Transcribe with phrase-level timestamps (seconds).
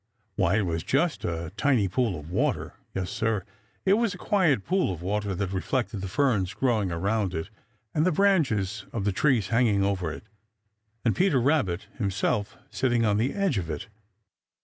[0.35, 2.73] Why, it was just a tiny pool of water.
[2.95, 3.43] Yes, Sir,
[3.85, 7.51] it was a quiet pool of water that reflected the ferns growing around it
[7.93, 10.23] and the branches of the trees hanging over it,
[11.05, 13.89] and Peter Rabbit himself sitting on the edge of it.